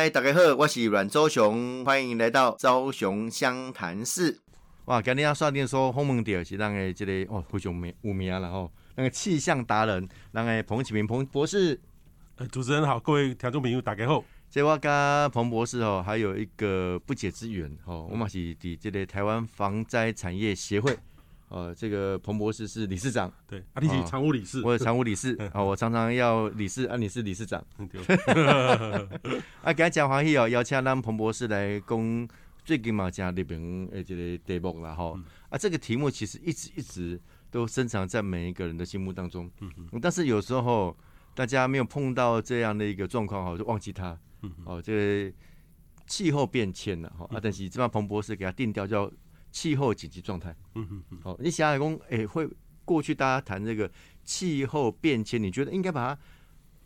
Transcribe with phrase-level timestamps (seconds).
[0.00, 4.38] 嗨，大家好，我是阮周雄，欢迎来到周雄湘潭市。
[4.84, 11.80] 哇，今天要刷电说鸿蒙点是咱的这个哦，非常名有名了吼，那个气象达人，咱的彭启明彭博士。
[12.36, 14.22] 呃，主持人好，各位听众朋友大家好。
[14.48, 20.96] 这我跟彭博士哦，还有一个不解之缘哦，我嘛是伫这个台湾防灾产业协会。
[21.48, 27.58] 哦，这个彭博士是理事长，对，啊，你是常务理事，我是常务理事，啊，我常常要理事，啊，你是理事长，
[29.62, 32.28] 啊，今日真欢喜哦，邀请咱彭博士来讲
[32.64, 33.58] 最近嘛，讲那边
[33.92, 37.18] 诶这个题目啦，吼，啊，这个题目其实一直一直
[37.50, 40.94] 都深藏在每一个人的心目当中，嗯嗯，但是有时候
[41.34, 45.32] 大家没有碰到这样的一个状况，哈，就忘记它，嗯哦，这个
[46.06, 49.10] 气候变迁了，哈，啊，但是这帮彭博士给他定调叫。
[49.50, 52.48] 气候紧急状态，嗯哼哼，好，你想想讲，哎，会
[52.84, 53.90] 过去大家谈这个
[54.24, 56.20] 气候变迁，你觉得应该把它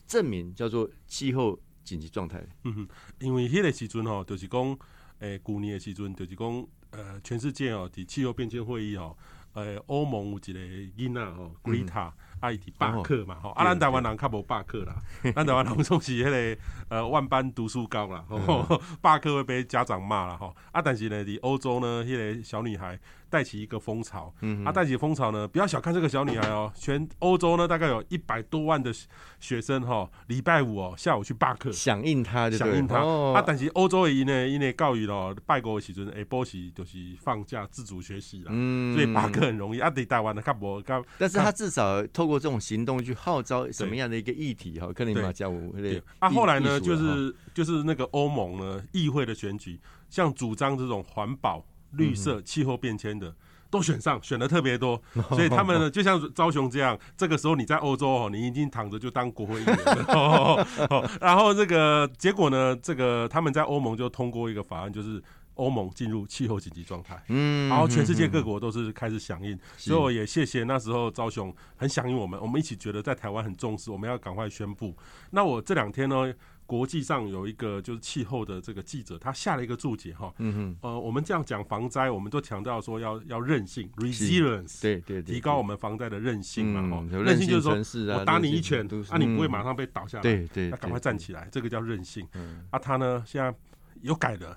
[0.07, 2.45] 证明叫做气候紧急状态？
[2.65, 2.88] 嗯哼，
[3.21, 4.79] 因为迄个时阵吼，就是讲，
[5.19, 9.16] 诶，旧年的时阵，就是讲，呃，全世界哦，伫气候变迁会议哦，
[9.55, 10.60] 诶，欧盟有一个
[10.96, 12.13] 囡仔哦，Greta。
[12.43, 13.51] 啊，伊伫罢课嘛，吼！
[13.51, 14.96] 啊，咱台湾人较无罢课啦，
[15.35, 20.54] 咱台湾人总是迄个呃万般读书高啦，吼， 罢课会被家长骂啦，吼！
[20.73, 22.99] 啊，但是呢，伫欧洲呢，迄个小女孩。
[23.33, 28.93] 带起一个风潮，嗯，啊，带起风潮呢，不要小看这个小女孩哦，全欧洲呢大概有一百多万的
[29.41, 32.99] 学生哈，礼拜五哦下午去罢课，响应他，响应他，
[33.33, 49.80] 啊，但是欧洲的呢，因为教育咯，拜国的时阵，哎，波是就是放假自主学习啦，嗯，所以罢课很容易，啊，对台湾的较无较，但是他至少透过这种行动去号召什么样的一个议题哈，克林马加五，对，啊，后来呢，就是就是那个欧盟呢，议会的选举，
[50.11, 51.65] 像主张这种环保。
[51.93, 53.35] 绿色气候变迁的
[53.71, 60.66] 都选上，选的特别多， 所以他们呢就像昭雄这样，这个时候你在欧洲哦，你已经躺着就当国会议员了。
[61.21, 65.22] 然后这个结果呢，这个他们在欧盟就通过一个法案，就是
[65.54, 67.22] 欧盟进入气候紧急状态。
[67.28, 74.94] 嗯，然后全世界各国都是开始响应，所以我也谢谢那时候昭雄很响应我们，我们一起觉得在台湾很重视，我们要赶快宣布。
[75.31, 76.33] 那我这两天呢？
[76.72, 92.27] 国际上有一个就是气候的这个记者，他下了一个注解哈，嗯哼，呃，我们这样讲防灾，我们都强调说要要韧性，resilience，对对，提高我们防灾的韧性嘛，哈，韧性就是说，我打你一拳，啊，你不会马上被倒下来，对对，要赶快站起来，这个叫韧性。
[92.71, 93.55] 啊，他呢现在
[94.00, 94.56] 有改的，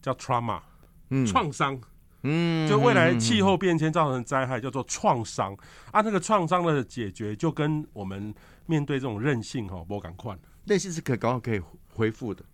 [0.00, 0.62] 叫 trauma，
[1.26, 1.78] 创伤，
[2.22, 5.54] 嗯，就未来气候变迁造成的灾害叫做创伤，
[5.92, 8.34] 啊，那个创伤的解决就跟我们
[8.64, 10.34] 面对这种韧性哈，不赶快。
[10.70, 12.44] 类似是可刚好可以恢复的，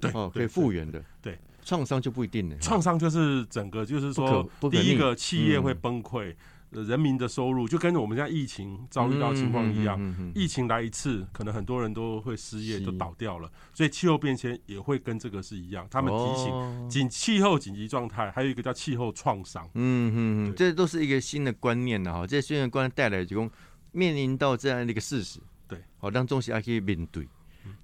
[0.00, 2.56] 对哦，可以复原的，对，创伤就不一定了。
[2.60, 6.32] 创伤就是整个就是说，第一个企业会崩溃，
[6.70, 10.00] 人民的收入就跟我们现在疫情遭遇到情况一样，
[10.36, 13.50] 疫情来一次，可能很多人都会失业，都倒掉了。
[13.72, 15.84] 所以气候变迁也会跟这个是一样。
[15.90, 19.68] 他们提醒紧气候紧急状态，还有一个叫气候创伤。
[19.74, 20.16] 嗯嗯
[20.48, 22.24] 嗯，这都是一个新的观念的哈。
[22.24, 23.50] 这新的观念带来，就讲
[23.90, 27.26] 面临到这样的一个事实，对，好让中西还可以面对。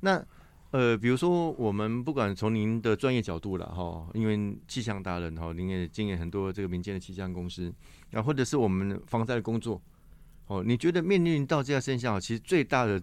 [0.01, 0.25] 那
[0.73, 7.75] 呃，比如说我们不管从您的专业角度了哈，因为气象达人哈，您也经验很多这个民间的气象公司，
[8.13, 9.83] 啊，或者是我们防灾的工作，
[10.47, 13.03] 哦，你觉得面临到这样现象，其实最大的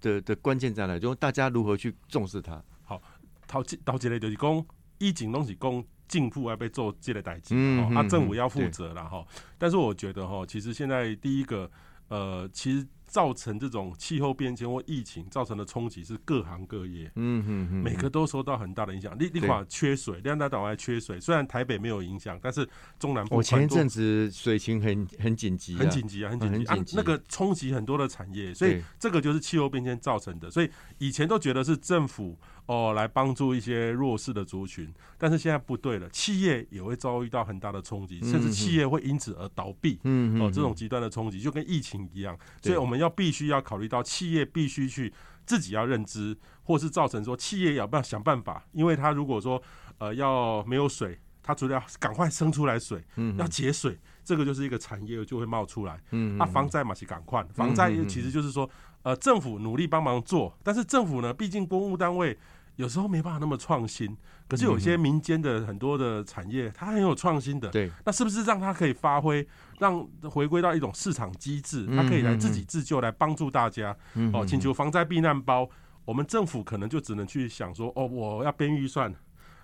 [0.00, 0.96] 的的关键在哪？
[0.96, 2.62] 就是大家如何去重视它？
[2.84, 3.02] 好，
[3.48, 4.66] 头头一类就是讲，
[4.98, 9.26] 疫情东西讲进步要被做这类代志，嗯，啊，政府要负责了哈。
[9.58, 11.68] 但是我觉得哈，其实现在第一个，
[12.06, 12.86] 呃，其实。
[13.08, 19.16] 造成这种气候变迁或疫情造成的冲击是各行各业，嗯哼哼，每个都受到很大的影响。
[19.18, 22.68] 你你话缺水，两大岛还缺水，虽然台北没有影响，但是
[22.98, 26.66] 中南部我前一阵子水情很很紧急，很紧急啊，很紧急。
[26.66, 30.50] 啊，那个冲击很多的产业，所以这个就是气候变迁造成的。
[30.50, 32.38] 所以以前都觉得是政府。
[32.68, 39.98] 哦，来帮助一些弱势的族群，但是现在不对了，企业也会遭遇到很大的冲击，甚至企业会因此而倒闭。
[40.04, 45.12] 嗯哦，这种极端的冲击就跟疫情一样，所以我们要必须要考虑到企业必须去
[45.46, 49.62] 自己要认知，或是造成说企业要不要想办法，因为他如果说
[49.98, 55.98] 呃要没有水，他除了要赶快生出来水，嗯，要节水，这个就是一个产业就会冒出来。
[56.10, 58.68] 嗯，那防灾嘛是赶快，防灾其实就是说
[59.02, 62.36] 呃政府努力帮忙做，但是政府呢，毕竟公务单位。
[62.78, 64.16] 有时候没办法那么创新，
[64.46, 67.68] 可是有些民间的很多的产业，它很有创新的。
[67.70, 69.44] 对，那是不是让它可以发挥，
[69.80, 73.94] 让回归到一种市场机制，它可以来自己自救，来帮助大家？
[74.32, 75.68] 哦，请求防灾避难包，
[76.04, 79.12] 我们政府可能就只能去想说，哦，我要编预算，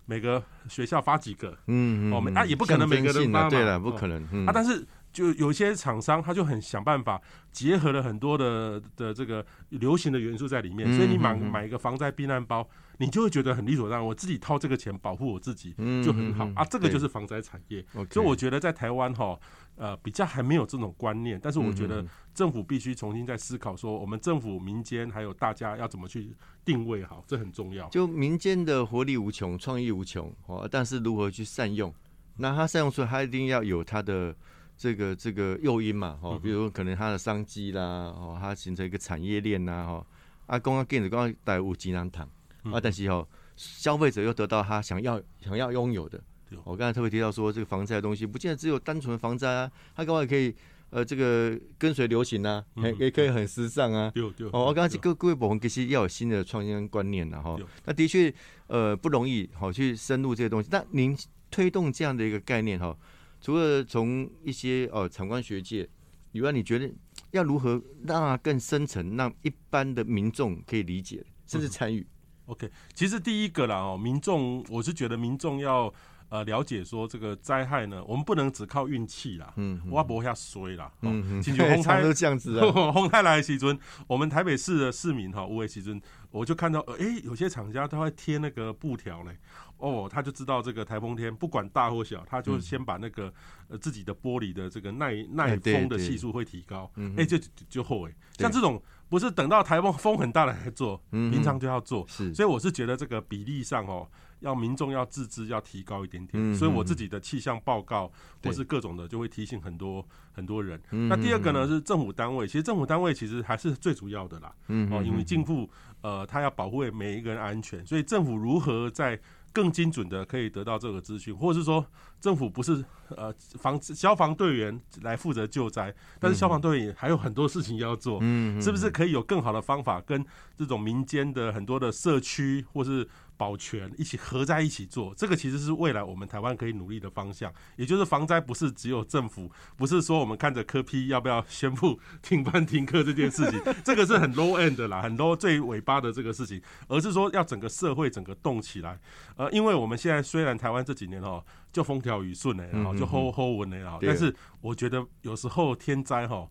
[0.07, 1.57] 每个学校发几个？
[1.69, 4.45] 嗯嗯，哦，那也不可能每个人发嘛，对了，不可能。
[4.45, 4.85] 啊，但是
[5.15, 7.23] 就有些厂商他就很想办法
[7.53, 12.69] 结合了很多的的这个流行的元素在里面，所以你买买一个防灾避难包，
[12.99, 15.73] 你就会觉得很理所当然，我自己掏这个钱保护我自己
[16.05, 17.83] 就很好啊，这个就是防灾产业。
[18.11, 19.39] 所以我觉得在台湾哈，
[19.77, 26.35] 呃，比较还没有这种观念，但是我觉得政府必须重新再思考，说我们政府、民间还有大家要怎么去
[26.65, 27.89] 定位好，这很重要。
[27.91, 31.95] 就民间的活力无穷、创意无穷哦，但是如何去善用？
[32.37, 34.35] 那它善用出来，它一定要有它的。
[34.77, 40.07] 这个这个诱因嘛，哈，比如可能它的商机啦，哦，它形成一个产业链呐，哈，
[40.47, 42.29] 啊，公安，电子公带五金囊糖，
[42.65, 43.27] 啊，但是哦，
[43.57, 46.21] 消费者又得到他想要想要拥有的。
[46.63, 50.55] 我刚才特别提到说，这个防灾的东西，不见得只有单纯防灾啊，它刚好也可以，
[50.91, 54.13] 呃，这个跟随流行啊，也也可以很时尚啊。
[54.53, 57.59] 哦，我刚才各各位朋友其实要有新的创新观念的哈。
[57.85, 58.33] 那的确，
[58.69, 60.69] 呃，不容易，好去深入这些东西。
[60.71, 61.17] 那您
[61.51, 62.97] 推动这样的一个概念哈？
[63.45, 65.87] 除了从一些哦，场观学界
[66.33, 66.91] 以外，你觉得
[67.33, 72.07] 要如何让它更深层，让一般的民众可以理解，甚至参与
[72.47, 75.93] ？OK，其实第一个啦哦，民众我是觉得民众要
[76.29, 86.01] 呃了解说这个灾害呢，我们不能只靠运气啦，嗯，我不下衰啦，嗯，进去红台都这样子啊， 洪灾来时尊，我们台北市的市民哈，五位时尊，
[86.31, 89.37] 我就看到哎，有些厂家他会贴那个布条嘞。
[89.79, 93.31] 哦，他就知道这个台风天不管大或小，他就先把那个
[93.69, 97.37] 呃自己的玻璃的这个耐耐风的系数会提高，哎，就
[97.69, 98.81] 就后哎，像这种
[99.15, 104.05] 不是等到台风风很大了才做，平常就要做，所以我是觉得这个比例上哦，
[104.41, 108.11] 要民众要自知要提高一点点，所以我自己的气象报告
[108.43, 110.83] 或是各种的就会提醒很多很多人。
[110.91, 114.53] 那第二个呢是政府单位，其实政府单位其实还是最主要的啦，
[114.91, 115.71] 哦，因为进户
[116.01, 119.17] 呃他要保护每一个人安全，所以政府如何在
[119.55, 121.87] 更精准的可以得到这个资讯，或者是说
[122.21, 122.85] 政府不是
[123.17, 130.23] 呃防消防队员来负责救灾，但是消防队员还有很多事情要做，嗯，是不是可以有更好的方法跟
[130.59, 133.09] 这种民间的很多的社区或是。
[133.37, 137.53] 保全一起合在一起做，这个其实是未来我们台湾可以努力的方向。
[137.77, 148.99] 也就是防灾不是只有政府，不是说我们看着科批要不要宣布停班停课这件事情， 这个是很 low end 的啦，很 low 最尾巴的这个事情，而是说要整个社会整个动起来。
[149.37, 156.49] 呃，因为我们现在虽然台湾这几年哦就风调雨顺嘞，然后就 hold hold 稳嘞，然后，但是我觉得有时候天灾哈。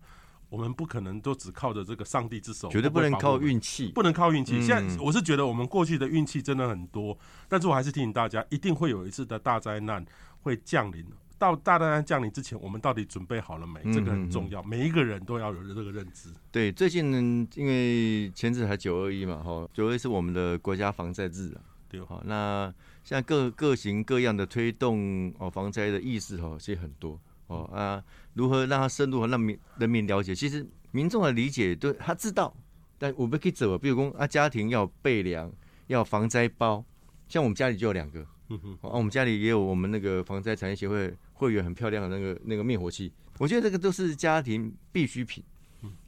[0.54, 4.62] 我们不可能都只靠着这个上帝之手，绝对不能靠运气，不能靠运气。
[4.62, 7.18] 现在我是觉得我们过去的运气真的很多，
[7.50, 10.06] 但是我还是提醒大家，一定会有一次的大灾难
[10.44, 11.04] 会降临。
[11.40, 13.82] 到大灾难降临之前，我们到底准备好了没？
[13.92, 16.30] 这个很重要，每一个人都要有这个认知。
[16.52, 22.72] 对，最近呢，因为前阵还九二一嘛，哈，九二一是我们的国家防灾日啊，对，好，那
[23.04, 27.20] 现在各各型各样的推动哦防灾的意识哈，其实很多。
[27.48, 28.02] 哦啊，
[28.34, 30.34] 如何让他深入和让民人民了解？
[30.34, 32.56] 其实民众的理解，对他知道，
[32.98, 33.78] 但我们可以走。
[33.78, 35.52] 比如说啊，家庭要备粮，
[35.88, 36.84] 要防灾包，
[37.28, 38.26] 像我们家里就有两个。
[38.50, 43.12] 嗯哼，啊，我们家里也有我们那个防灾产业协会会员很漂亮的那个那个灭火器。
[43.40, 45.44] 我觉得这个都是家庭必需品。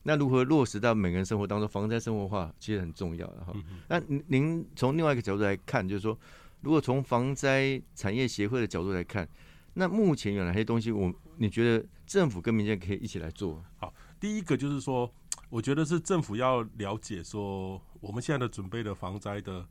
[0.04, 1.68] 那如何落实到每个人生活当中？
[1.68, 3.54] 防灾生活化其实很重要的哈。
[3.88, 6.18] 那您从另外一个角度来看，就是说，
[6.62, 9.28] 如果从防灾产业协会的角度来看。
[9.78, 10.90] 那目前有哪些东西？
[10.90, 13.64] 我你觉得政府跟民间可以一起来做？
[13.78, 15.12] 好，第一个就是说，
[15.50, 19.66] 我觉得是政府要了解说，我们现在的准备的防灾的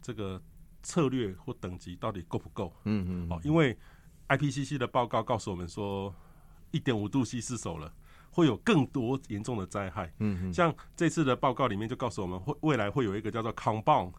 [0.00, 0.40] 这个
[0.82, 2.72] 策略或等级到底够不够？
[2.84, 3.28] 嗯嗯。
[3.30, 3.76] 哦，因为
[4.28, 6.14] IPCC 的报告告诉我们说，
[6.70, 7.92] 一点五度 C 失守了，
[8.30, 10.12] 会有更多严重的灾害。
[10.18, 10.52] 嗯嗯。
[10.52, 14.12] 像这次的报告里面就告诉我们，会未来会有一个叫做 Compound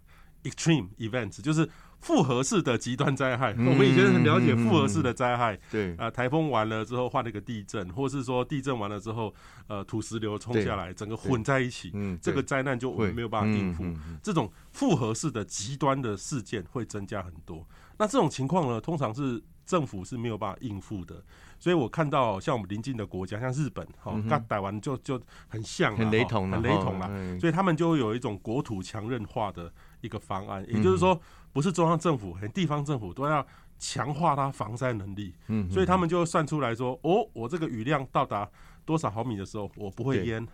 [0.44, 1.70] Extreme Events，就是。
[2.02, 5.60] 复合式的极端灾害，我们以前很了解复合式的灾害。
[5.70, 9.34] 对啊，台风完了之后换了一个地震，或是说地震完了之后，
[9.68, 11.92] 呃，土石流冲下来，整个混在一起，
[12.22, 13.84] 这个灾难就没有办法应付。
[14.24, 17.68] 这种复合式的极端的事件会增加很多。
[17.98, 21.22] 那这种情况呢，通常是政府是没有办法应付的。
[21.60, 27.38] 所以我看到像我们邻近的国家，像日本，哈，刚打完就就很像，很雷同，很雷同了。
[27.38, 31.20] 所以他们就会有一种国土强韧化的一个方案，也就是说。
[31.52, 33.46] 不是中央政府，连地方政府都要
[33.78, 35.34] 强化它防灾能力。
[35.48, 38.50] 嗯，所以他们就算出来说，哦，我这个雨量到达
[38.86, 40.48] 多少毫米的时候，我不会淹。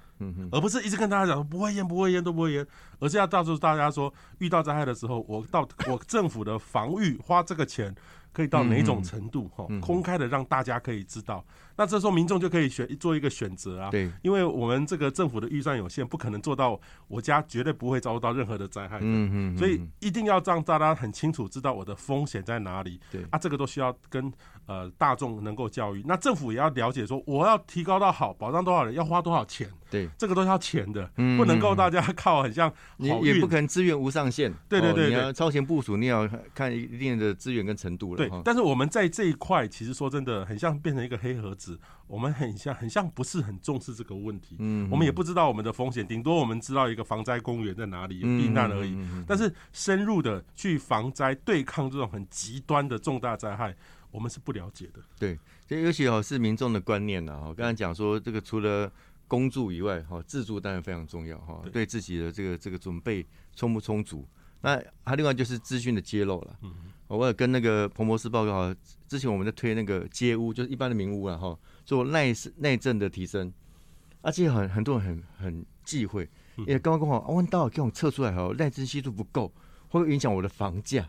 [0.51, 2.65] 而不是一直跟大家讲不会淹、不会淹、都不会淹，
[2.99, 7.93] 而是要告诉大家说，遇到灾害的时候，我到 我政府的防御花这个钱。
[8.35, 9.47] 可以到哪种程度？
[9.55, 11.41] 哈，公开的让大家可以知道。
[11.77, 13.89] 那这时候民众就可以选做一个选择啊。
[13.89, 19.05] 对，因为我们这个政府的预算有限，不可能做到我家绝对不会遭受到任何的灾害的。
[19.05, 19.57] 嗯嗯。
[19.57, 22.99] 所以一定要让大家很清楚知道我的风险在哪里。
[23.11, 24.31] 对啊，这个都需要跟
[24.65, 26.03] 呃大众能够教育。
[26.05, 29.69] 那政府也要了解说，我要提高到好，保障多少人，要花多少钱。
[29.91, 34.51] 对，这个都要钱的，嗯不能够大家 靠很像你也不可能资源无上限。
[34.67, 38.17] 对对对，你要超前部署，你要看一定的资源跟程度了。
[38.17, 41.64] 对，但是我们在这一块，其实说真的，很像变成一个黑盒子。
[42.07, 44.55] 我们很像很像不是很重视这个问题。
[44.59, 48.97] 嗯，我们也不知道我们的风险，顶多我们知道一个防灾公园在哪里避难而已。
[49.27, 53.75] 但是深入的去防灾、对抗这种很极端的重大灾害，
[54.11, 54.99] 我们是不了解的。
[55.17, 57.41] 对，这尤其哦是民众的观念呐。
[57.47, 58.91] 我刚才讲说，这个除了
[59.27, 64.27] 公助以外，哈，自助当然非常重要，哈，对自己的这个这个准备充不充足？
[64.65, 66.57] 那还另外就是资讯的揭露了。
[66.63, 66.73] 嗯，
[67.07, 68.73] 我有跟那个彭博士报告，
[69.07, 73.53] 之前我们在推那个街屋，就是一般的民屋啊，哈，做耐耐震的提升，
[74.21, 79.53] 而且很很多人很很忌讳，因为刚刚跟我问到给我测出来哈，耐震系数不够。
[79.87, 81.07] 会影响我的房价，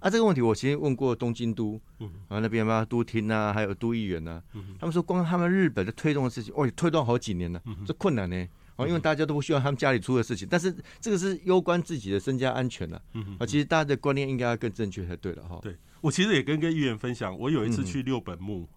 [0.00, 4.42] 啊，这个问题我其实问过东京都，嗯，啊那边嘛都厅啊，还有都议员啊，
[4.78, 15.58] 他们说光他们日本的推动的事情，哦，推动好几年了，这困难呢，哦，因为大家都不希望他们家里出的事情，但是这个是攸关自己的身家安全的，嗯啊，其实大家的观念应该要更正确才对了哈。
[15.62, 18.68] 对我其实也跟跟议员分享，我有一次去六本木。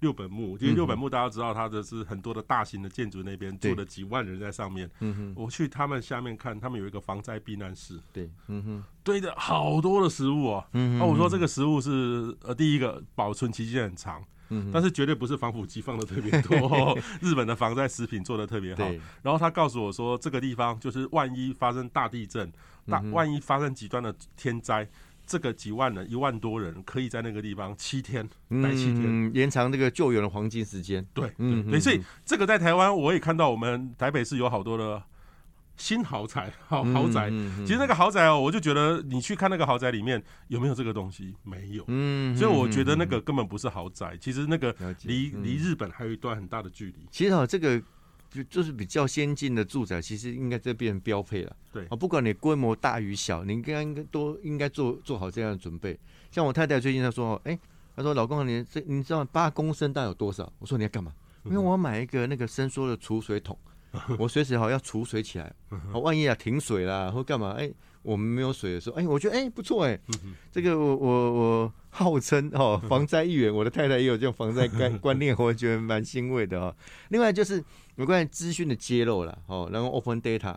[0.00, 4.88] 六本木，因为六本木大家知道，它的是很多的大型的建筑，那边住了几万人在上面。
[5.00, 7.98] 嗯哼，我去他们下面看，他们有一个防灾避难室。
[8.12, 10.64] 对，嗯哼，堆着好多的食物哦。
[10.74, 16.98] 嗯哼，我说这个食物是呃，第一个保存期间很长，嗯但是绝对不是防腐剂放的特别多。
[17.20, 18.84] 日本的防灾食品做的特别好。
[19.22, 22.52] 然后他告诉我说，这个地方就是万一发生大地震，
[22.86, 24.88] 大万一发生极端的天灾。
[25.30, 28.26] 这个几万人，一万多人可以在那个地方七天
[28.62, 31.06] 待七天，延长那个救援的黄金时间。
[31.12, 35.02] 对，嗯，对，所以这个在台湾我也看到，我们台北市有好多的
[35.78, 37.30] 新豪宅， 豪豪宅。
[37.64, 41.84] 其实那个豪宅哦，我就觉得你去看那个豪宅里面有没有这个东西，没有。
[41.86, 47.06] 嗯，所以我觉得那个根本不是豪宅，其实那个离离日本还有一段很大的距离。
[47.10, 47.82] 其实哦，这个。
[48.30, 51.56] 就就是比较先进的住宅，其实应该这变成标配了。
[51.72, 55.98] 对啊，不管你规模大与小，你应该应该都应该做做好这样的准备。
[56.30, 57.58] 像我太太最近她说，哎，
[57.96, 60.52] 她说老公，你这你知道八公升大有多少？
[60.58, 61.10] 我说你要干嘛？
[61.44, 63.58] 因为我要买一个那个伸缩的储水桶，
[64.18, 65.54] 我随时好要储水起来，
[65.92, 67.70] 万一啊停水啦或干嘛，哎。
[68.00, 70.00] 我们没有水的时候，哎，我觉得哎不错哎，
[70.50, 76.74] 这个我我我号称哦防灾议员，我的太太也有这种防灾观观念，我觉得蛮欣慰的哦。
[77.08, 77.62] 另外就是
[77.96, 80.56] 有关于资讯的揭露了哦，然后 open data，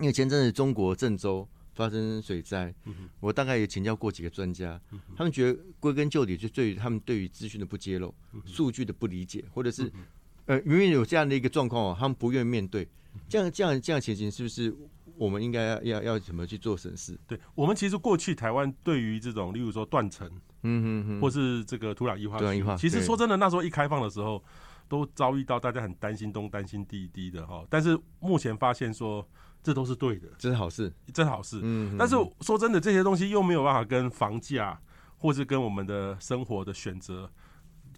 [0.00, 2.74] 因为前阵子中国郑州发生水灾，
[3.20, 4.78] 我大概也请教过几个专家，
[5.16, 8.12] 他们觉得归根究底就对于他们对于资讯的不揭露、
[8.44, 9.90] 数据的不理解，或者是
[10.50, 12.88] 呃明明有这样的一个状况哦，他们不愿意面对，
[13.28, 14.74] 这样这样这样情形是不是？
[15.16, 17.16] 我们应该要要要怎么去做审视？
[17.28, 20.26] 对我们其实过去台湾对于这种，例如说断层，
[20.62, 24.42] 嗯嗯嗯，或是这个土壤异化，土壤异化，其实说真的，那时候一开放的时候，
[24.88, 27.62] 都遭遇到大家很担心东担心地低的哈。
[27.68, 29.24] 但是目前发现说，
[29.62, 31.60] 这都是对的，这是好事，这是好事。
[31.62, 34.80] 嗯，但是说真的，这些东西又没有办法跟房价，
[35.18, 37.30] 或是跟我们的生活的选择。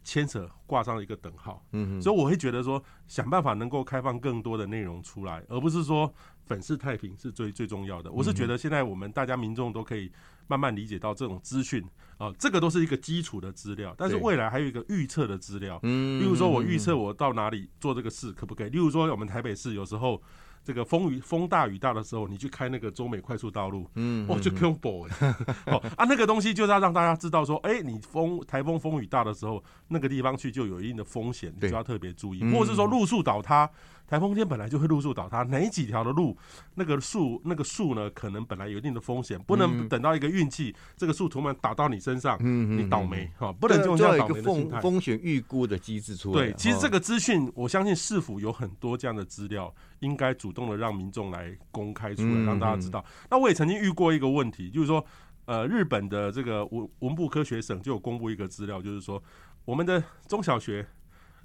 [0.05, 6.13] 牵扯挂上一个等号，嗯，所以我会觉得说，想办法能够开放更多的内容出来，而不是说
[6.47, 8.11] 粉饰太平是最最重要的。
[8.11, 10.11] 我是觉得现在我们大家民众都可以
[10.47, 11.85] 慢慢理解到这种资讯
[12.19, 18.71] 啊，这个都是一个基础的资料，但是未来还有一个预测的资料，嗯，例如说我预测我到哪里做这个事可不可以？
[18.71, 20.23] 例如说我们台北市有时候。
[20.65, 25.35] 这个风雨风大雨大的时候，你去开那个中美快速道路，嗯，哦，就恐怖哎，
[25.73, 33.69] 哦啊，那个东西就是要让大家知道说，哎，你风台风风雨大的时候，那个地方去就有一定的风险，你就要特别注意，或者是说路树倒塌。
[34.07, 36.37] 台风天本来就会路树倒塌，哪几条的路，
[36.75, 44.81] 那个树那个树呢，可能本来有一定的风险，不能等到一个运气，这个树突然打到你身上，你倒霉哈，不能用这样倒霉的心态。
[44.83, 46.43] 风险预估的机制出来。
[46.43, 53.03] 对，其实这个资讯，我相信市府有很多这样的资料，应该主动的让民众来公开出来，让大家知道。
[53.31, 55.03] 那我也曾经遇过一个问题，就是说，
[55.47, 59.23] 呃，日本的这个文文部科学省就有公布一个资料，就是说，
[59.65, 60.87] 我们的中小学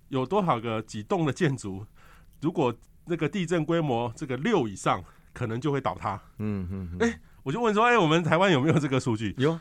[0.10, 1.86] 有多少个几栋的建筑。
[2.42, 2.74] 如果
[3.06, 5.04] 那个地震规模这个六以上，
[5.34, 6.20] 可能就会倒塌。
[6.40, 6.98] 嗯嗯。
[7.00, 9.34] 哎，我就问说，哎，我们台湾有没有这个数据？
[9.38, 9.60] 有，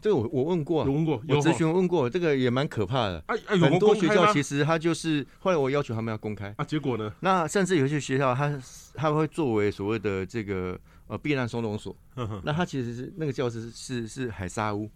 [0.00, 3.22] 这个我我问过，有问过，我咨询问过，这个也蛮可怕的。
[3.26, 7.12] 哎哎，很多学校其实他就是后来我要求他们要公开啊，结果呢？
[7.20, 8.60] 那甚至有些学校他
[8.94, 11.94] 他会作为所谓的这个呃避难收容所，
[12.42, 14.90] 那它其实是那个教室是是海沙屋，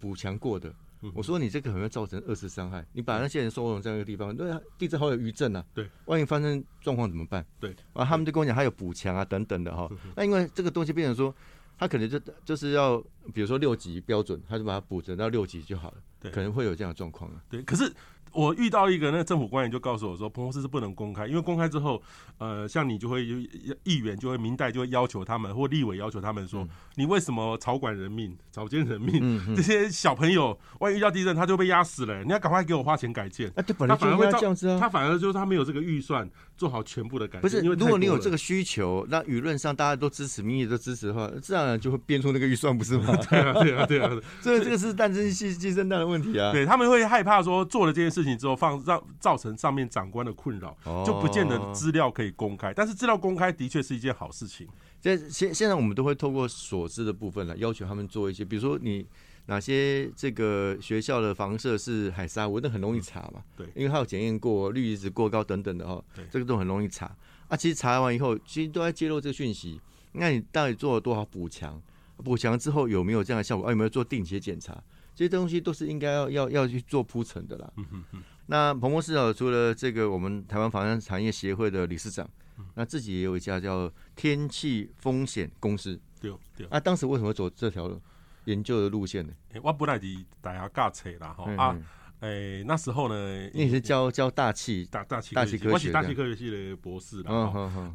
[0.00, 0.74] 补强过的。
[1.14, 7.44] 我说你这个可能会造成二次伤害，你把那些人收容在那个地方，对地震好有余震啊，对，万一发生状况怎么办？
[7.58, 9.90] 对，啊，他们就跟我讲还有补强啊等等的哈。
[10.16, 11.34] 那因为这个东西变成说。
[11.78, 13.02] 他可能就就是要，
[13.34, 15.96] 比如说六级标准，他就把它补整到六级就好了。
[16.20, 17.42] 对，可能会有这样的状况啊。
[17.50, 17.92] 对，可是。
[18.32, 22.02] 我遇到一个那个政府官员就告诉我说，彭博士是不能公开，因为公开之后，
[22.38, 23.36] 呃，像你就会有
[23.84, 29.54] 议员就会明代就会要求他们，或立委要求他们说，你为什么草管人命、草菅人命？
[29.54, 33.52] 这些小朋友万一遇到地震，他就被压死了，你要赶快给我花钱改建。
[33.54, 37.42] 他反而会这样子啊，他反而就是他没有这个预算做好全部的改建。
[37.42, 43.16] 不是，因为如果你有这个需求，那舆论上大家都支持，民意都支持的话，自然就会编出那个预算，不是吗？
[43.28, 44.10] 对啊，对啊，对啊，
[44.40, 46.52] 这这个是诞生鸡鸡生蛋的问题啊。
[46.52, 49.02] 对他们会害怕说做了这件事情之后放让。
[49.20, 50.76] 造成上面长官的困扰，
[51.06, 52.74] 就不见得资料可以公开。
[52.74, 54.66] 但是资料公开的确是一件好事情。
[55.00, 59.06] 现现现在我们都会透过所知的部分来要求他们做一些，比如说你
[59.46, 63.44] 哪些这个学校的房舍是海沙屋，那很容易查嘛。
[63.56, 66.02] 对，因为它有检验过氯离子过高等等的哈。
[66.16, 67.06] 对，这个都很容易查。
[67.46, 69.80] 啊，其实查完以后，其实都在揭露这个讯息。
[70.12, 71.80] 那你到底做了多少补强？
[72.16, 73.66] 补强之后有没有这样的效果？
[73.66, 74.82] 啊，有没有做定期检查？
[75.14, 77.72] 这些东西都是应该要要要去做铺陈的啦。
[77.76, 78.22] 嗯嗯嗯。
[78.46, 82.28] 那彭博士啊，除了这个，我们台湾房产产业协会的理事长，
[82.74, 85.98] 那自己也有一家叫天气风险公司。
[86.20, 86.66] 对对。
[86.66, 88.00] 啊，当时为什么走这条
[88.44, 89.32] 研究的路线呢？
[89.62, 91.78] 我本来是大家教册啦，哈啊，
[92.20, 97.32] 诶，那时候呢，你是教教大气大大气大气科学，我是大气科学系的博士啦。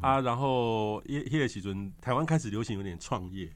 [0.00, 3.52] 啊，然后迄迄个时阵，台湾开始流行有点创业。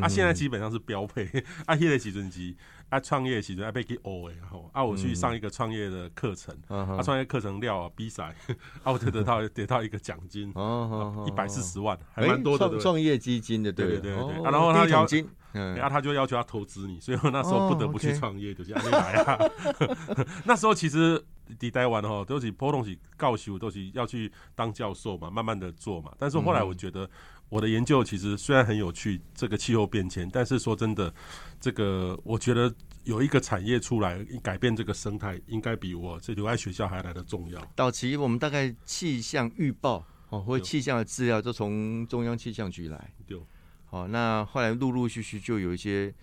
[0.00, 1.24] 啊，现在基本上是标配。
[1.66, 2.54] 啊，迄个时阵是
[2.90, 4.68] 啊，创业时阵啊，被去学的吼。
[4.72, 8.34] 啊，我去上一个创业的课程，啊，创业课程料啊，比赛，
[8.82, 12.68] 啊，我就得到得到一个奖金，哦，一百四十万，还蛮多的。
[12.68, 14.14] 创创业基金的，对对对。
[14.14, 15.06] 啊，然后他要，
[15.52, 19.38] 然后他就要求要投资你，所以我那时候不得不去创业，就是安尼来啊。
[20.44, 21.24] 那时候其实
[21.58, 26.12] 抵台湾吼，都是普通是教授，都是要去当教授嘛，慢慢的做嘛。
[26.18, 27.08] 但是后来我觉得。
[27.50, 31.12] 我的研究其实虽然很有趣，这个气候变迁，但是说真的，
[31.60, 32.72] 这个我觉得
[33.04, 37.60] 有一个产业出来改变这个生态，应该比我这留在学校还来的重要。
[37.76, 43.38] 早期我们大概气象预报哦，或气象的资料都从中央气象局来，对，
[43.84, 46.14] 好，那后来陆陆续续就有一些。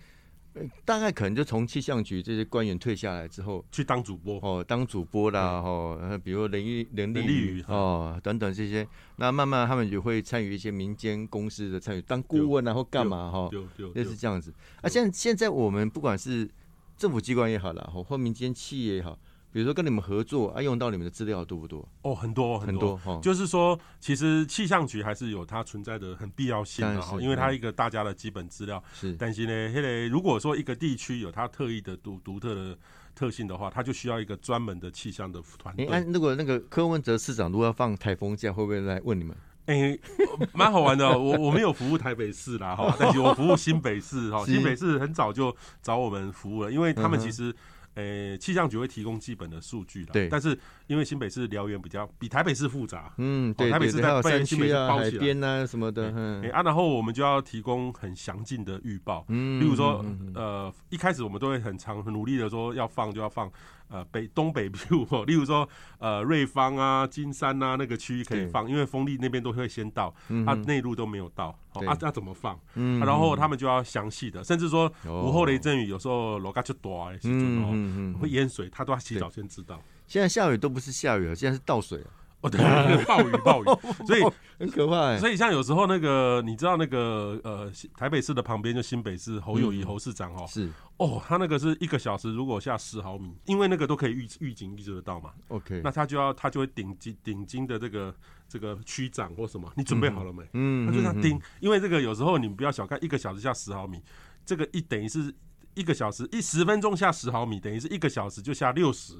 [0.84, 13.50] 大概可能就从气象局这些官员退下来之后，去当主播哦，当主播啦，哦，比如人力人力宇哦等等这些，那慢慢他们就会参与一些民间公司的参与，当顾问啊或干嘛哈，
[13.94, 14.52] 类似这样子。
[14.80, 16.48] 啊，现现在我们不管是
[16.96, 19.18] 政府机关也好了，或民间企业也好。
[19.50, 21.88] 比如说跟你们合作啊，用到你们的资料多不多？
[22.02, 23.00] 哦，很多很多。
[23.22, 28.82] 就是说，其实气象局还是有它存在的很必要性的哈，因为它一个大家的基本资料。
[28.92, 29.14] 是。
[29.14, 32.78] 但是呢，现在如果说一个地区有它特异的独独特的
[33.14, 35.86] 特性的话，它就需要一个专门的气象的团队。
[35.86, 39.34] 哎，如果那个柯文哲市长如果要放台风假，会不会来问你们？
[39.64, 39.98] 哎，
[40.52, 41.18] 蛮好玩的。
[41.18, 44.44] 我我没有服务台北市啦哈，但是我服务新北市哈。
[44.46, 47.54] 新北市很早就找我们服务了，因为他们其实。
[47.98, 50.28] 诶，气象局会提供基本的数据的，对。
[50.28, 50.56] 但是
[50.88, 56.50] 因为新北市辽源比较比台北市复杂，嗯，对，台北市在被新北市、包起来，边啊什么的，嗯。
[56.50, 63.48] 啊，然后我们就要提供很详尽的预报，嗯，例如说，呃，一开始我们都会很长很努力的说要放就要放。
[63.90, 64.76] 呃，北东北部，
[65.24, 65.66] 例如说，
[65.98, 72.60] 呃，瑞芳啊、金山啊那个区域可以放，因为风力那边都会先到，它内陆都没有到，啊，那怎么放？
[72.74, 79.80] 嗯，然后他们就要详细的，甚至说午后雷阵雨，有时候楼嘎就大，时阵哦，会淹水，他都要洗澡先知道。
[80.08, 82.10] 现在下雨都不是下雨了，现在是倒水了。
[82.40, 82.60] 哦，对，
[83.04, 83.66] 暴 雨暴雨，
[84.06, 84.22] 所以
[84.60, 85.18] 很可怕。
[85.18, 95.32] 所以像有时候那个，你知道那个呃，台北市的旁边就新北市侯友谊侯市长哦，是哦，他那个是一个小时如果下十毫米，因为那个都可以预预警预知得到嘛。
[95.48, 98.14] OK，那他就要他就会顶金顶金的这个
[98.48, 100.44] 这个区长或什么，你准备好了没？
[100.52, 104.00] 嗯，他就这样盯，因为这个有时候你不要小看一个小时下十毫米，
[104.46, 105.34] 这个一等于是
[105.74, 109.14] 一个小时一十分钟下十毫米，等于是一个小时就下六十。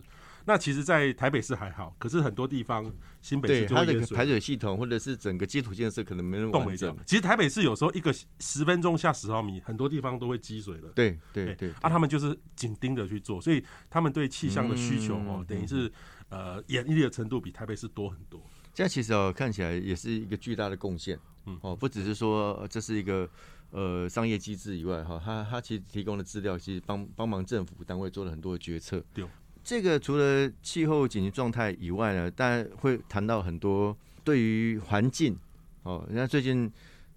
[0.48, 6.96] 那其实，在台北市还好，可是很多地方，新北市就它的排水系统或者是整个基础建设可能没那么完整。
[7.04, 10.90] 其实台北市有时候一个十分钟下十毫米，很多地方都会积水了。
[10.94, 15.92] 对对对，啊，他们就是紧盯着去做，所以他们对气象的需求哦，等于是
[16.30, 18.40] 呃严厉的程度比台北市多很多。
[18.72, 23.28] 这样其实哦看起来也是一个巨大的贡献，嗯哦，不只是说这是一个
[23.70, 29.04] 呃商业机制以外，哈，他他其实提供的资料，其实帮帮忙政府单位做了很多的决策。
[29.12, 29.26] 对，
[29.68, 35.36] 这个除了气候紧急状态以外呢，当然会谈到很多对于环境。
[35.82, 36.72] 哦，人家最近。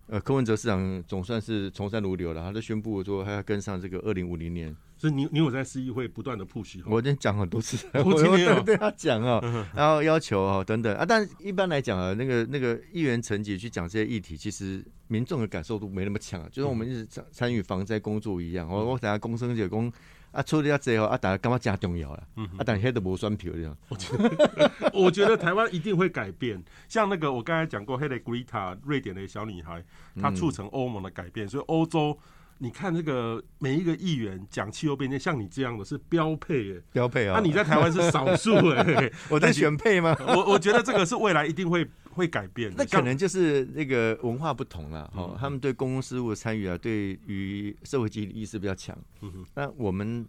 [0.08, 4.76] 呃，柯文哲市长总算是从善如流了，他就宣布说他要跟上这个二零五零年。
[4.98, 9.40] 所以你你有在市议会不断的 push，我已经讲很多次，我今天对他讲啊，
[9.74, 18.68] 然后要求啊等等啊，但一般来讲啊，那个那个议员层级去讲这些议题，其实民众的感受度没那么强，就像我们一直参参与防灾工作一样。
[18.68, 19.90] 我我等下公生姐公。
[20.32, 22.24] 啊，处理了之后啊，大家感觉真重要了？
[22.58, 23.78] 啊，但黑都无选票这样。
[23.90, 26.64] 我觉得， 我觉得台湾一定会改变。
[26.88, 29.84] 像那个我刚才讲过，黑的 Greta，瑞典的小女孩，
[30.22, 31.48] 她促成欧盟的改变。
[31.48, 32.18] 所以欧洲，
[32.60, 37.34] 你看这个每一个议员讲气候变迁，像你这样的是标配诶，标配啊。
[37.38, 40.16] 那你在台湾是少数诶， 我在选配吗？
[40.28, 41.86] 我我觉得这个是未来一定会。
[42.14, 45.12] 会改变，那可能就是那个文化不同了。
[45.16, 48.98] 哦，他们对公共事务的参与啊，对于社会集体意识比较强。
[49.22, 50.26] 嗯哼，那我们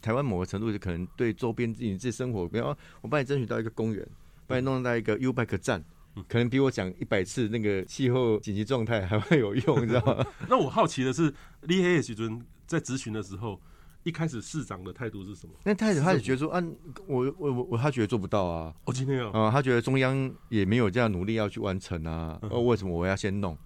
[0.00, 4.06] 台湾某个程度就可能对周边自己自己生活，比方我帮你争取到一个公园，
[4.46, 5.84] 帮你弄到一个 U bike 站，
[6.28, 10.26] 可能比我讲一百次那个气候紧急状态还会有用，你知道吗？
[10.48, 13.60] 那我好奇的是，李黑许尊在咨询的时候。
[14.08, 15.52] 一开始市长的态度是什么？
[15.64, 16.64] 那开始他也觉得说，啊，
[17.06, 18.74] 我我我我，他觉得做不到啊。
[18.86, 22.38] 哦今天啊，他觉得中央也没有这样努力要去完成啊。
[22.50, 23.56] 哦，为什么我要先弄？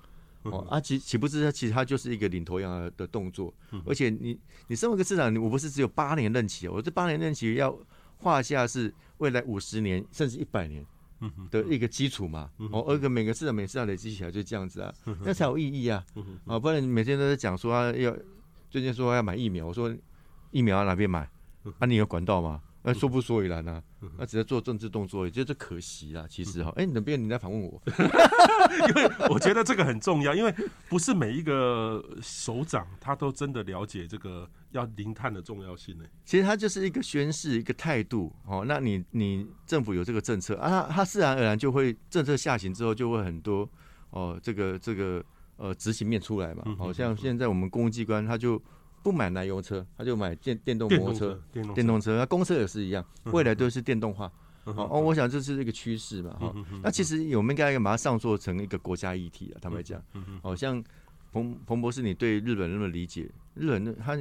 [0.42, 3.54] 哦，啊，岂岂不是他其实他就是一个领头羊的动作？
[3.86, 7.78] 而且你你身为一个市长，我不是只有八年任期，我这八年任期要
[8.16, 10.84] 画下是未来五十年甚至一百年
[11.52, 12.50] 的一个基础嘛。
[12.72, 14.92] 哦，而个每个市长每次要累积起来就这样子啊，
[15.24, 16.04] 那才有意义啊。
[16.46, 18.16] 啊，不然每天都在讲说要
[18.68, 19.94] 最近说要买疫苗，我说。
[20.52, 21.28] 疫苗要哪边买？
[21.80, 22.62] 啊，你有管道吗？
[22.84, 23.80] 那说不所以然呢？
[24.18, 26.26] 那只是做政治动作，也就是可惜啦。
[26.28, 27.80] 其实哈，哎，哪边你在访问我？
[28.88, 30.52] 因为我觉得这个很重要，因为
[30.88, 36.04] 不是每一个首长他都真的了解这个要零碳的重要性呢。
[36.24, 38.34] 其实他就是一个宣誓，一个态度。
[38.44, 43.68] 哦，那你你政府有这个政策啊，他自然而然就会政策下行之后就会很多
[44.10, 46.64] 哦，这个这个呃执行面出来嘛。
[46.76, 48.60] 好像现在我们公务机关他就。
[49.02, 51.42] 不买燃油车，他就买电电动摩托车、
[51.74, 52.16] 电动车。
[52.16, 54.30] 那公车也是一样，未来都是电动化。
[54.64, 56.36] 哦，我想这是一个趋势嘛。
[56.38, 59.58] 哈，那其实我们应该把它上做成一个国家议题啊。
[59.60, 60.00] 坦白讲，
[60.40, 60.82] 好像
[61.32, 64.16] 彭彭博士，你对日本那么理解，日本他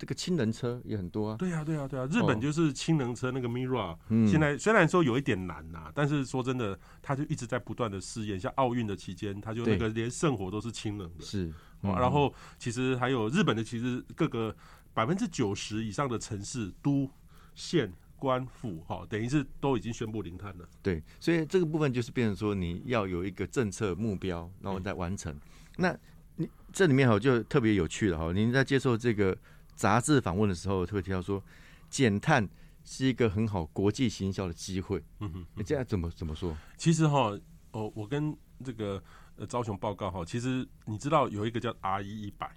[0.00, 1.36] 这个氢能车也很多啊。
[1.36, 3.94] 对啊，对啊，对啊，日本就是氢能车那个 Mira，
[4.26, 8.40] 现在虽然说有一点难呐，但是说真的，他就一直在不断的试验。
[8.40, 11.22] 像奥运的期间，他就那个连圣火都是氢能的。
[11.22, 11.52] 是。
[11.82, 14.56] 然后其实还有日本的，其实各个
[14.94, 17.10] 百分之九十以上的城市、都
[17.54, 20.68] 县、官府，哈，等于是都已经宣布零碳了。
[20.82, 25.38] 对，所以这个部分就是变成说，你要有一个政策目标，然后再完成。
[25.76, 25.94] 那
[26.36, 28.32] 你这里面哈就特别有趣了哈。
[28.32, 29.36] 您在接受这个
[29.80, 31.42] 杂志访问的时候，特别提到说，
[31.88, 32.46] 减碳
[32.84, 35.02] 是一个很好国际行销的机会。
[35.20, 36.54] 嗯哼，你这样怎么怎么说？
[36.76, 37.38] 其实哈，
[37.72, 39.02] 哦，我跟这个。
[39.36, 42.54] 呃，招雄报告哈，其实你知道有一个叫 R 一一百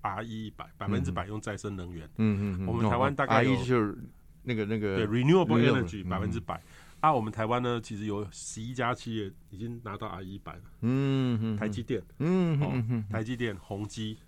[0.00, 2.04] ，R 一一百百分之百用再生能源。
[2.16, 3.96] 嗯嗯我们台湾大概 R 一就是
[4.42, 6.60] 那个那个对 Renewable Energy 百分之百。
[6.98, 10.62] 啊，我们台湾呢，其实有十一家企业已经拿到 R 一百了。
[10.80, 11.56] 嗯嗯。
[11.56, 14.18] 台积电，嗯嗯台积电、宏基，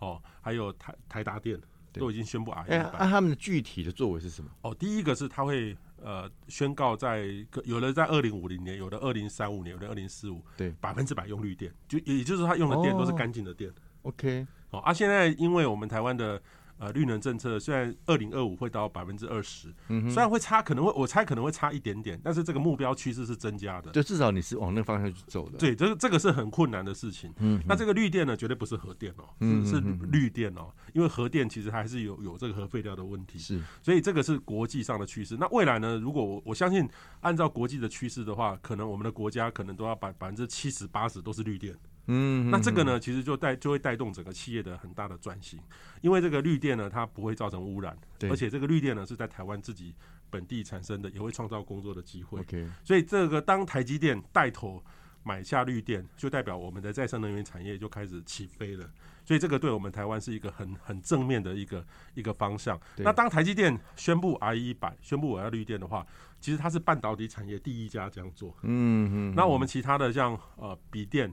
[0.00, 1.58] 哦，还有台台达电
[1.92, 2.90] 都已经宣布 R 一百。
[2.98, 4.50] 那他们的具体的作为是什么？
[4.62, 5.76] 哦，第一个是他会。
[6.02, 7.26] 呃，宣告在
[7.66, 13.70] 有的在二零五零年，有的二零三五年，有的二零四五，对，百分之百用绿电，就也就是他用的电都是干净的电。
[14.00, 16.40] OK，哦，啊，现在因为我们台湾的。
[16.80, 23.90] 呃，绿能政策虽然二零二五会到百分之二十，虽然会差，可能会我猜可能会差一点点，但是这个目标趋势是增加的。
[23.92, 25.58] 就至少你是往那个方向去走的。
[25.58, 27.30] 对，这个这个是很困难的事情。
[27.36, 33.38] 嗯，那这个绿电呢，绝对不是核电哦，是是绿电哦，因为核电其实还是有有这个核废料的问题。
[33.38, 35.36] 是，所以这个是国际上的趋势。
[35.38, 35.98] 那未来呢？
[35.98, 36.88] 如果我我相信
[37.20, 41.76] 按照国际的趋势的话，可能我们的国家可能都要百百分之七十八十都是绿电。
[42.06, 45.60] 嗯，那这个呢，其实就带就会带动整个企业的很大的转型，
[46.00, 49.94] 因为这个绿电呢，它不会造成污染，而且这个绿电呢是在台湾自己
[50.28, 52.40] 本地产生的，也会创造工作的机会。
[52.40, 54.82] OK，所以这个当台积电带头
[55.22, 58.90] 买下绿电，就代表我们的再生能源产业就开始起飞了。
[59.24, 62.80] 所以这个对我们台湾是一个很很正面的一个一个方向。
[62.96, 66.04] 那当台积电宣布 R 一百宣布我要绿电的话，
[66.40, 68.56] 其实它是半导体产业第一家这样做。
[68.62, 69.34] 嗯嗯。
[69.36, 71.32] 那我们其他的像呃笔电。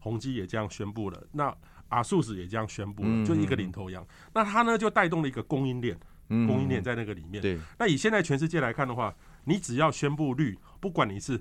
[0.00, 1.54] 宏基也这样宣布了，那
[1.90, 4.04] 阿素斯也这样宣布了，就一个领头羊。
[4.34, 5.96] 那它呢就带动了一个供应链，
[6.28, 7.40] 供应链在那个里面。
[7.40, 7.58] 对。
[7.78, 11.40] 那以现在全世界来看的话，你只要宣布绿，不管你是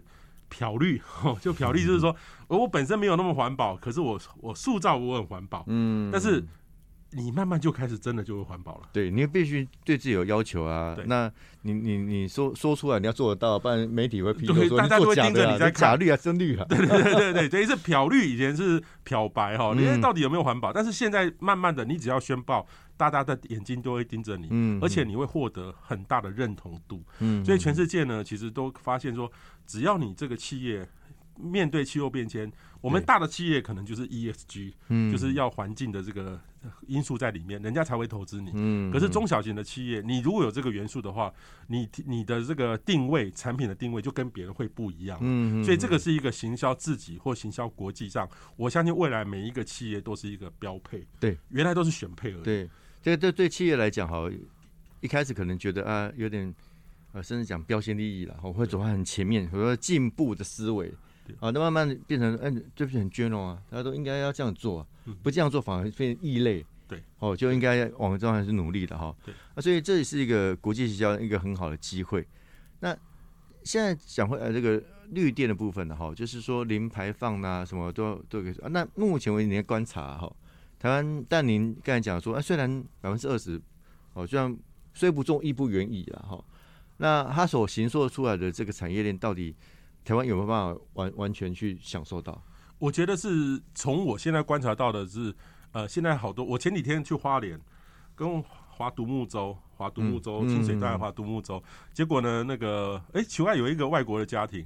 [0.50, 1.02] 漂绿，
[1.42, 2.16] 就漂绿就是说，
[2.48, 6.46] 我本身没有那么环保，可是我我塑造我很环保，嗯，但是。
[7.12, 8.82] 你慢慢就开始真的就会环保了。
[8.94, 10.96] 对，你必须对自己有要求啊。
[11.06, 11.32] 那
[11.64, 16.66] 你你你说说出来，你要做得到，不然媒体会批评说大家会盯着你在假绿啊，真绿啊。
[16.70, 19.74] 对对对对对，等于是漂绿，以前是漂白哈。
[19.76, 20.72] 你到底有没有环保？
[20.72, 27.04] 但是现在慢慢的，你只要宣报，大家的眼睛都会盯着你，嗯，而且你会获得很大的认同度。
[27.20, 29.32] 嗯，所以全世界呢，其实都发现说，
[29.66, 30.88] 只要你这个企业。
[31.40, 36.40] 面对气候变迁，我们大的企业可能就是 ESG，嗯，就是要环境的这个
[36.88, 38.52] 因素在里面，人家才会投资你。
[38.54, 41.34] 嗯，可是中小型的企业，你如果有这个元素的话，
[41.68, 45.18] 你你的这个定位产品的定位就跟别人会不一样。
[45.22, 51.08] 嗯，所以这个是一个行销自己或行销国际上，我相信未来每一个企业都是一个标配。
[51.20, 52.44] 对，原来都是选配而已。
[52.44, 52.70] 对，
[53.02, 54.30] 这个对对企业来讲，哈，
[55.00, 56.54] 一开始可能觉得啊有点
[57.12, 60.94] 呃，甚至讲标新立异了，我会走在很前面，或者说进步的思维。
[61.40, 63.62] 啊，那慢慢变成，哎，这不是很捐哦啊？
[63.70, 64.86] 大家都应该要这样做，
[65.24, 66.66] 不这样做反而变异类。
[66.88, 69.16] 对，哦，就应该往这方向是努力的哈。
[69.24, 72.28] 对，啊，所以这也是一个国际营销一个很好的机会。
[72.80, 72.98] 那
[73.64, 78.56] 现在讲回来这个绿电的部分的哈，就是说零排放呐，什么都都可以。
[78.70, 80.36] 那目前为止，您观察哈，
[80.80, 83.62] 台湾，但您刚才讲说，啊，虽然百分之二十，
[84.14, 84.58] 哦，虽然
[84.94, 86.44] 虽不中，亦不远矣了哈。
[86.98, 89.56] 那它所行说出来的这个产业链到底？
[90.10, 92.42] 台湾有没有办法完完全去享受到？
[92.80, 95.32] 我觉得是从我现在观察到的是，
[95.72, 97.62] 呃，现在好多我前几天去花莲，
[98.16, 104.66] 跟划独木舟，划独木舟，清水在划独木舟，结果呢，那个哎，奇怪，有一个外国的家庭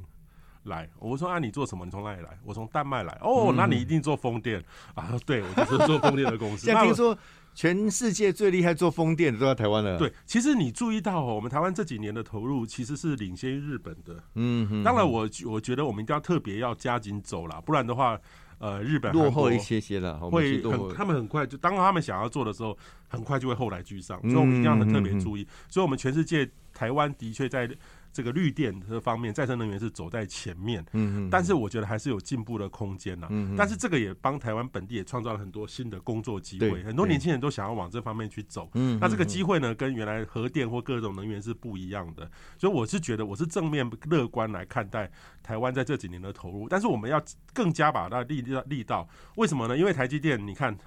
[0.63, 1.85] 来，我说啊，你做什么？
[1.85, 2.37] 你从哪里来？
[2.43, 3.17] 我从丹麦来。
[3.21, 4.63] 哦，那你一定做风电
[4.95, 5.13] 啊？
[5.25, 6.69] 对，我就是做风电的公司。
[6.73, 7.17] 那听说。
[7.55, 9.95] 全世界最厉害做风电的都在台湾了。
[9.95, 14.23] 对，其实你注意到哦，我们台湾这几年的投入其实是领先日本的。
[14.33, 18.19] 嗯，当然我我觉得我们一定要特别要加紧走了，不然的话，
[18.57, 22.75] 呃，日本落后一些些了，会很他们很快就当他们想要做的时候，
[23.07, 25.47] 很快就会后来居上，所以我们一定要很特别注意。
[25.69, 27.69] 所以我们全世界台湾的确在。
[28.13, 47.19] 这个绿电这方面，再生能源是走在前面，嗯嗯，但是我觉得还是有进步的空间呐，嗯但是这个也帮台湾本地也创造了很多新的工作机会，很多年轻人都想要往这方面去走，嗯，那这个机会呢，跟原来核电或各种能源是不一样的，所以我是觉得我是正面乐观来看待台湾在这几年的投入，但是我们要
[47.51, 49.75] 更加把它力力力道，为什么呢？
[49.75, 50.77] 因为台积电，你看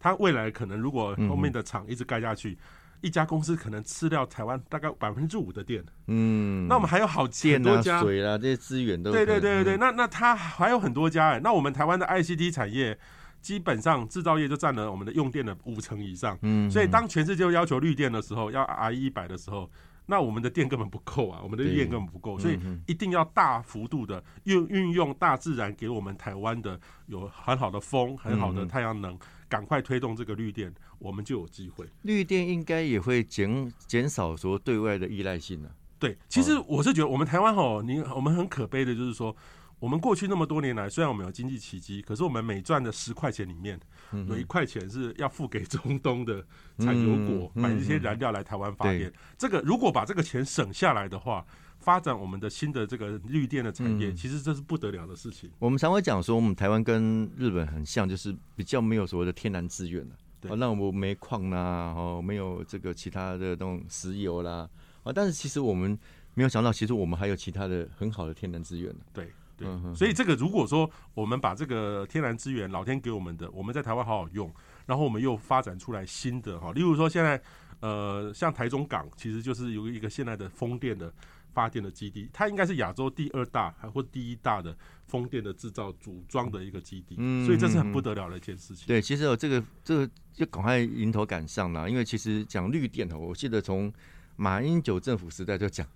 [0.00, 2.56] 它未来可能如果后面的厂一直盖下去。
[3.02, 8.00] 一家公司可能吃掉台湾大概百分之五的电，嗯，那我们还有好很多家。
[8.00, 12.98] 水啊这些资源都对对对对对，那那它还有很多家哎，那我们台湾的 ICT 产业
[13.40, 19.68] 基本上制造业就占了我们的用电的五成以上，嗯，所以当全世界要求绿电的时候，要 R 一百的时候，
[20.06, 29.18] 那我们的电根本不够啊，我们的电根本不够，所以一定要大幅度的运运用大自然给我们台湾的有很好的风，很好的太阳能。
[29.52, 31.86] 赶快推动这个绿电，我们就有机会。
[32.00, 35.68] 绿电应该也会减减少说对外的依赖性呢。
[35.98, 39.36] 对，其实我是觉得我们台湾吼，你我们很可悲的就是说，
[39.78, 43.78] 我们过去那么多年来，虽然我们有经济奇迹，可是我们每赚的十块钱里面，
[44.26, 46.42] 有一块钱是要付给中东的
[46.78, 49.12] 产油国买这些燃料来台湾发电。
[49.36, 51.44] 这个如果把这个钱省下来的话。
[51.82, 55.50] 发展我们的新的这个绿电的产业，其实这是不得了的事情。
[55.58, 60.16] 我们常会讲说，我们台湾跟日本很像，就是比较没有所谓的天然资源了。
[60.40, 64.68] 对，那我们煤矿啦，哦，没有这个其他的那种石油啦，
[65.04, 65.96] 啊，但是其实我们
[66.34, 74.52] 没有想到，其实我们还有其他的很好的天然资源对对，所以这个如果说我们把这个天然资源，老天给我们的，我们在台湾好好用，
[74.86, 77.40] 然后我们又发展出来新的哈，例如说现在
[77.78, 81.12] 呃，像台中港，其实就是有一个现在的风电的。
[81.52, 88.86] 发电的基地，它应该是亚洲第二大还或第一大的风电的制造组装的一个基地，所以这是很不得了的一件事情。
[88.86, 93.92] 对，其实有这个这个就赶快迎头赶上了，因为其实讲绿电哦，我记得从
[94.36, 95.86] 马英九政府时代就讲。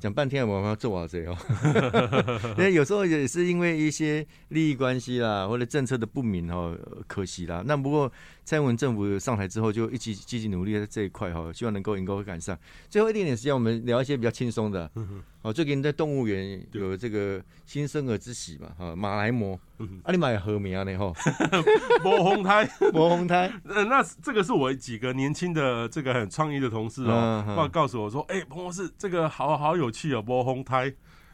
[0.00, 1.36] 讲半天，我们要做好这哦。
[2.56, 6.74] 因为有时候也是因为一些利益关系啦，或者政策的不明哦，
[7.06, 7.62] 可惜啦。
[7.66, 8.10] 那不过
[8.44, 12.58] 蔡英文政府上台之后，就一起积极努力在这一块哈，希望能够能够赶上。
[12.90, 14.90] 最后一点点时间，我们聊一些比较轻松的。
[15.42, 19.58] 哦，最近在动物园有这个新生儿之喜嘛，哈，马来貘，
[20.02, 20.84] 啊，你买何名啊？
[20.84, 21.14] 你吼，
[22.04, 30.86] 魔红胎， 魔红胎，呃，那这个是我几个年轻的这个很创意的同事哦，告告诉我说，哎，彭博士，这个好好有趣哦，魔红胎，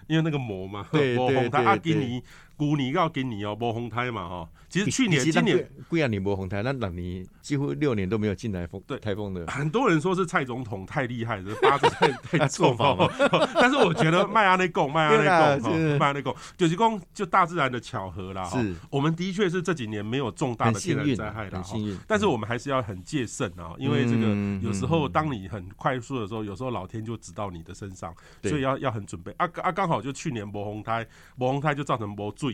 [0.07, 2.23] 因为那个魔嘛， 魔红胎，阿基尼
[2.59, 4.49] 古尼要给你哦，无红胎嘛哈。
[4.69, 9.47] 其实去年、今年贵阳你无红台，那两年几乎六年都没有进来风对台风的。
[9.47, 13.11] 很多人说是蔡总统太厉害，这八字太太重了。
[13.55, 18.45] 但是我觉得麦阿内贡、麦阿内贡、麦阿内贡，九级宫就大自然的巧合啦。
[18.45, 21.97] 是，我们的确是这几年没有重大的天然灾害的，很幸运。
[22.07, 29.33] 但是我们还是要很戒慎啊，因为这个有时候当你很快速的时候，有时候老天就指到你的身上，所以要要很准备。
[29.39, 32.48] 啊啊，刚好就去年磨红胎，磨红胎就造成磨坠。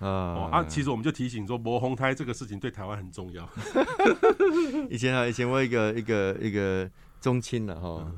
[0.00, 0.64] 啊啊！
[0.64, 3.48] 其实我们就提醒说，磨红胎这个事情对台湾很重要。
[4.90, 8.12] 以前啊，以前我一个一个一个中亲了哈，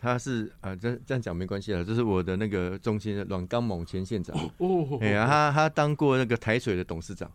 [0.00, 4.98] 他是啊，这这样讲没关系了，这是我的那个中亲阮刚猛前县长哦。
[5.00, 7.30] 哎呀，他他当过那个台水的董事长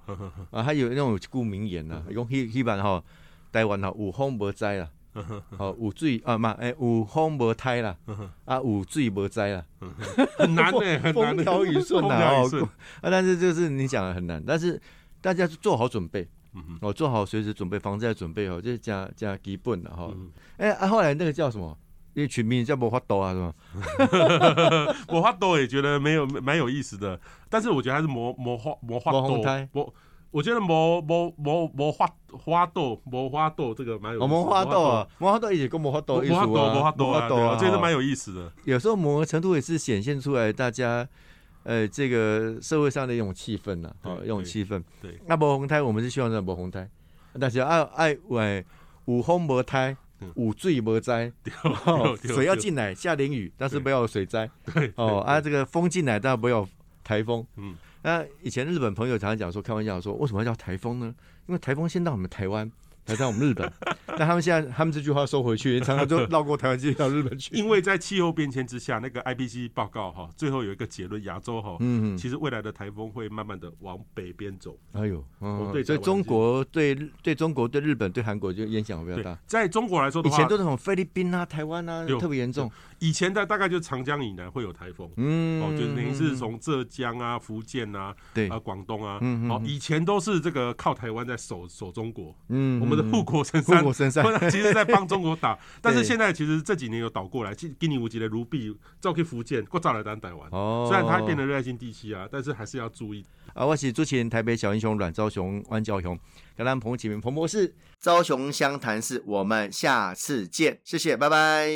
[0.52, 3.04] 啊，他有那种顾名言呐，讲希希板哈
[3.52, 4.90] 台湾哈五风无灾啦。
[5.58, 7.96] 好， 有水啊嘛，哎，有风无胎啦，
[8.46, 9.64] 啊，有水无灾啦，
[10.38, 12.70] 很难呢，很难，风调雨顺啊，哦，
[13.02, 14.80] 啊，但是就是你讲的很难，但是
[15.22, 16.28] 大家做好准备，
[16.82, 20.12] 哦，做好随时准备，防灾准备哦，就是加加基本的哈，
[20.58, 21.78] 哎，啊，后来那个叫什么？
[22.14, 23.54] 因为群名叫魔法豆啊，是吗？
[25.10, 29.94] 魔法豆也觉得没有蛮有意思的，但是我觉得还是魔魔化魔化多。
[30.36, 38.52] 我觉得魔魔魔魔花花豆魔花豆这个蛮有魔花豆啊，魔花豆也跟魔花豆艺术啊，魔花豆啊，我觉得蛮有意思的。
[38.66, 41.08] 有时候某个程度也是显现出来大家
[41.64, 44.84] 呃这个社会上的一种气氛呐，哦，一种气氛。
[45.02, 46.86] 对，那魔红胎我们是希望这魔红胎，
[47.40, 48.66] 但是爱爱为
[49.06, 49.96] 五风魔胎，
[50.34, 51.32] 五水魔灾，
[52.26, 54.52] 水要进来下淋雨，但是不要水灾。
[54.74, 56.68] 对，哦啊，这个风进来，但不要
[57.06, 57.48] 台风。
[57.56, 57.74] 嗯。
[58.06, 61.14] 那以前日本朋友常常讲说，开玩笑说，为什么要叫台风呢？
[61.48, 62.72] 因为台风先到我们台湾。
[63.08, 63.72] 来到我们日本，
[64.18, 67.56] 但他们现在他们这句话收回去，常常就绕过台湾，直接到日本去。
[67.56, 74.76] 因为在气候变迁之下，那个 IPC 报告哈，最后有一个结论，亚洲哈，嗯，其实未来的台风会慢慢的往北边走。
[74.94, 75.24] 哎呦，
[75.72, 79.38] 对，所以中国对对中国对日本对韩国就影响比较大。
[79.46, 82.72] 在中国来说，以前都是从菲律宾啊、台湾啊特别严重。
[83.00, 93.78] 以前的大概就长江以南会有台风，嗯，哦，就是等于是从浙江啊、福建啊、对啊、广东啊，嗯哦，以前都是这个靠台湾在守守中国，嗯，我们的护国神山。
[93.78, 100.50] 护国神山， 其实在帮中国打， 但是现在其实这几年有倒过来，今年无极的卢碧照去福建，过照来当台湾。
[100.52, 103.26] 哦，虽然它变得热爱性地区啊，但是还是要注意。
[103.54, 106.18] 啊，我是主持人台北小英雄阮昭雄、万昭雄，
[106.56, 111.70] 跟咱彭启明彭博士，昭雄湘潭市，我们下次见，谢谢，拜拜。